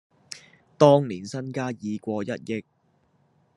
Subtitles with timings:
[0.79, 2.63] 當年身家已過一憶